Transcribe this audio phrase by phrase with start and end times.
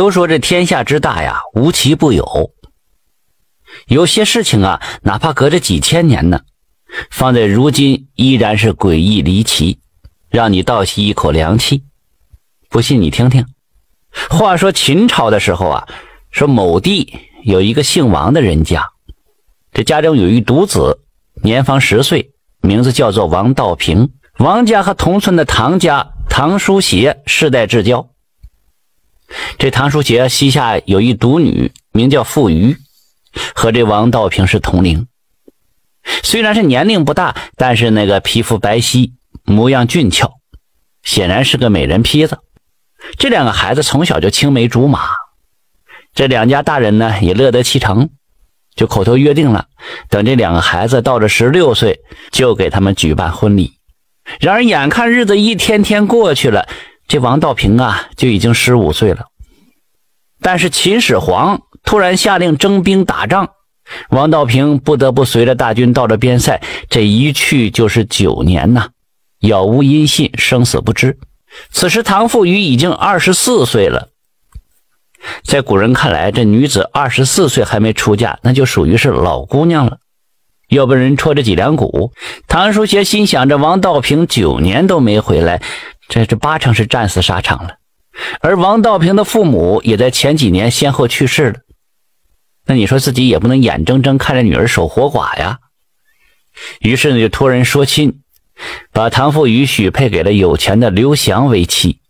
[0.00, 2.52] 都说这天下之大呀，无奇不有。
[3.86, 6.40] 有些事情啊，哪怕隔着几千年呢，
[7.10, 9.78] 放在如今依然是诡异离奇，
[10.30, 11.84] 让你倒吸一口凉气。
[12.70, 13.44] 不信你听听。
[14.30, 15.86] 话说秦朝的时候啊，
[16.30, 17.12] 说某地
[17.44, 18.88] 有一个姓王的人家，
[19.70, 21.00] 这家中有一独子，
[21.42, 22.32] 年方十岁，
[22.62, 24.08] 名字叫做王道平。
[24.38, 28.08] 王家和同村的唐家唐书协世代至交。
[29.58, 32.76] 这唐书杰膝下有一独女，名叫傅瑜，
[33.54, 35.06] 和这王道平是同龄。
[36.22, 39.12] 虽然是年龄不大，但是那个皮肤白皙，
[39.44, 40.32] 模样俊俏，
[41.02, 42.38] 显然是个美人坯子。
[43.18, 45.08] 这两个孩子从小就青梅竹马，
[46.14, 48.10] 这两家大人呢也乐得其成，
[48.74, 49.66] 就口头约定了，
[50.08, 52.00] 等这两个孩子到了十六岁，
[52.30, 53.74] 就给他们举办婚礼。
[54.38, 56.68] 然而，眼看日子一天天过去了，
[57.10, 59.26] 这王道平啊就已经十五岁了。
[60.40, 63.48] 但是秦始皇突然下令征兵打仗，
[64.10, 66.62] 王道平不得不随着大军到了边塞。
[66.88, 68.90] 这一去就是九年呐，
[69.40, 71.18] 杳无音信，生死不知。
[71.72, 74.10] 此时，唐富余已经二十四岁了。
[75.42, 79.98] 在古人看来，这女子二十四岁还没出嫁，那就属于是老姑娘了。
[80.68, 82.12] 要不人戳着脊梁骨，
[82.46, 85.60] 唐书贤心想着王道平九年都没回来，
[86.10, 87.76] 这这八成是战死沙场了。
[88.40, 91.60] 而王道平的父母也在前几年先后去世了，
[92.66, 95.60] 那你说自己也不能眼睁睁看着女儿守活寡呀。
[96.80, 98.20] 于是呢，就托人说亲，
[98.92, 102.00] 把唐富余许配给了有钱的刘翔为妻。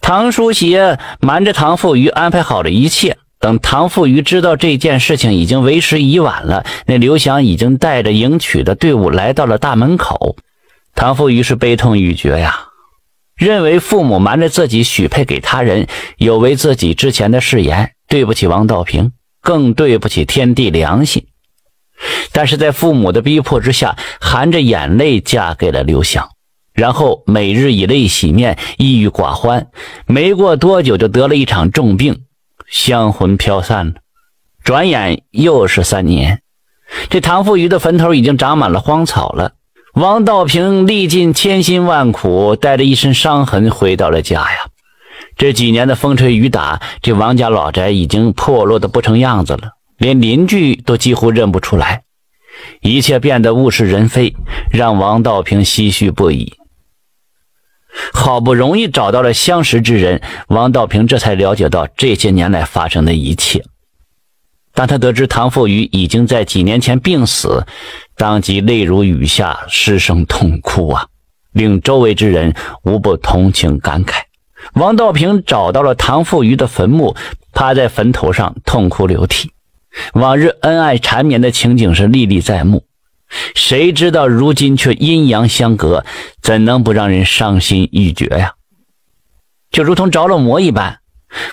[0.00, 3.18] 唐书协瞒着唐富余安排好了一切。
[3.40, 10.36] 等唐富余知道这件事情已经为时已晚了，那刘翔已经带着迎娶的队伍来到了大门口。
[10.96, 12.67] 唐富余是悲痛欲绝呀，
[13.38, 15.86] 认为父母瞒着自己许配给他人，
[16.16, 21.28] 有违自己之前的誓言，对不起王道平，更对不起天地良心。
[22.32, 26.28] 但是在父母的逼迫之下，含着眼泪嫁给了刘翔，
[26.72, 29.68] 然后每日以泪洗面，抑郁寡欢。
[30.06, 32.24] 没过多久，就得了一场重病。
[32.68, 33.94] 香魂飘散了，
[34.64, 36.42] 转眼又是三年。
[37.08, 39.52] 这唐富余的坟头已经长满了荒草了。
[39.94, 44.58] 王道平历尽千辛万苦，带着一身伤痕回到了家呀。
[45.36, 52.02] 这几年的风吹雨打，这王家老宅已经破落的不成样子了，连邻居都几乎认不出来，
[52.80, 54.34] 一切变得物是人非，
[54.70, 56.54] 让王道平唏嘘不已。
[58.12, 63.64] 好不容易找到了相识之人，王道平这才了解到这些年来发生的一切。
[64.78, 67.66] 当他得知唐富余已经在几年前病死，
[68.16, 71.08] 当即泪如雨下，失声痛哭啊，
[71.50, 74.20] 令周围之人无不同情感慨。
[74.74, 77.16] 王道平找到了唐富余的坟墓，
[77.52, 79.50] 趴在坟头上痛哭流涕，
[80.12, 82.84] 往日恩爱缠绵的情景是历历在目。
[83.56, 86.04] 谁知道如今却阴阳相隔，
[86.40, 88.52] 怎能不让人伤心欲绝呀？
[89.72, 90.97] 就如同着了魔一般，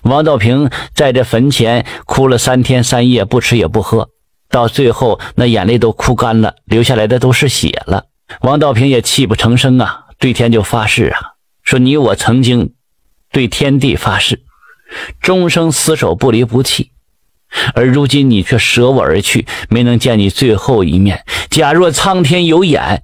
[0.04, 4.10] 王道平在这坟前哭了三天三夜，不吃也不喝，
[4.50, 8.06] 到最后那眼泪都哭干了，流下来的都是血了。
[8.42, 11.20] 王道平也泣不成声啊，对天就发誓啊，
[11.64, 12.74] 说你我曾经
[13.32, 14.44] 对天地发誓，
[15.22, 16.92] 终生厮守不离不弃。
[17.74, 21.24] 而如今你却舍我而去，没能见你最后一面。
[21.50, 23.04] 假若苍天有眼，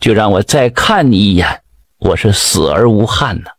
[0.00, 1.62] 就让我再看你一眼，
[1.98, 3.50] 我是死而无憾呢。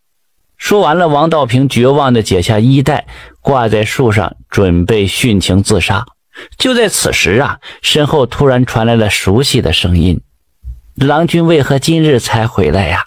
[0.58, 3.08] 说完了，王道平绝望地解下衣带，
[3.42, 6.06] 挂在树上，准备殉情自杀。
[6.58, 10.22] 就在此时啊，身后突然传来了熟悉的声音
[10.96, 13.06] ：“郎君为何今日才回来呀？”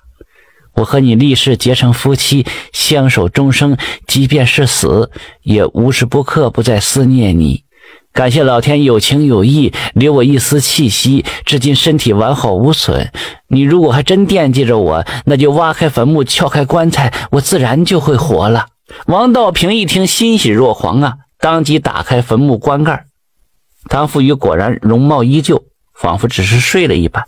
[0.75, 5.11] 我和你立誓结成夫妻，相守终生，即便是死，
[5.43, 7.65] 也无时不刻不在思念你。
[8.13, 13.11] 感谢老天有情有义，留我一丝气息，至今身体完好无损。
[13.49, 18.67] 你如果还真惦记着我，那就挖开坟墓，撬开棺材，我自然就会活了。
[19.07, 23.05] 王道平一听，欣喜若狂啊，当即打开坟墓棺盖，
[23.89, 25.65] 唐富宇果然容貌依旧。
[25.95, 27.23] 仿佛只是睡了一般，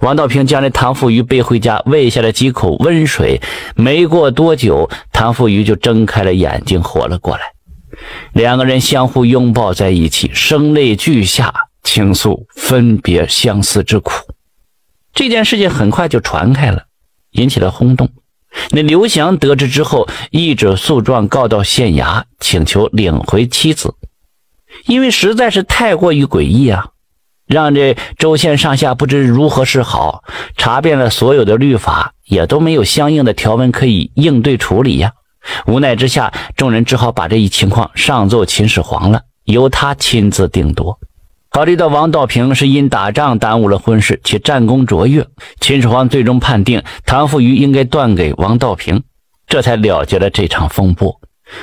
[0.00, 3.40] 王道平将这唐富余背回家，喂下了几口温水。
[3.76, 7.55] 没过多久，唐富余就睁开了眼睛，活了过来。
[8.32, 11.52] 两个人相互拥抱在一起，声泪俱下，
[11.82, 14.12] 倾诉分别相思之苦。
[15.12, 16.84] 这件事情很快就传开了，
[17.30, 18.10] 引起了轰动。
[18.70, 23.94] 那刘翔得知之后，一纸诉状告到县衙，请求领回妻子，
[24.86, 26.88] 因为实在是太过于诡异啊。
[27.46, 30.24] 让这州县上下不知如何是好，
[30.56, 35.12] 查遍了所有的律法，也都没有相应的条文可以应对处理呀。
[35.66, 40.98] 无奈之下，众人只好把这一情况上奏秦始皇了，由他亲自定夺。
[41.50, 45.26] 考虑到王道平是因打仗耽误了婚事，且战功卓越，
[45.60, 49.02] 秦始皇最终判定唐富余应该断给王道平，
[49.46, 51.20] 这才了结了这场风波。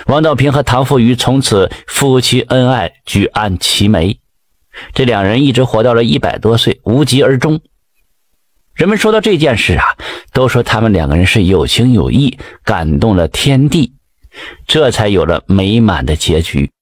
[0.08, 4.18] 王道平和唐富余从此夫妻恩爱，举案齐眉。
[4.94, 7.60] 这两人一直活到了一百多岁，无疾而终。
[8.76, 9.86] 人们说到这件事啊，
[10.32, 13.94] 都说他们两个人是有情有义，感动了天地，
[14.66, 16.73] 这才有了美满的结局。